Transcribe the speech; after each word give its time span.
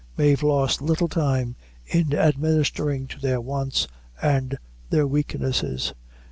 Mave 0.17 0.41
lost 0.41 0.81
little 0.81 1.07
time 1.07 1.55
in 1.85 2.15
administering 2.15 3.05
to 3.05 3.19
their 3.19 3.39
wants 3.39 3.87
and 4.19 4.57
their 4.89 5.05
weaknesses. 5.05 5.93